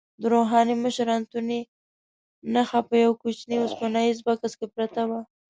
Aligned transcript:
د 0.21 0.23
روحاني 0.33 0.75
مشر 0.83 1.07
انتوني 1.17 1.61
نخښه 2.53 2.79
په 2.87 2.95
یوه 3.03 3.15
کوچني 3.23 3.55
اوسپنیز 3.59 4.17
بکس 4.27 4.53
کې 4.59 4.67
پرته 4.75 5.01
وه. 5.09 5.19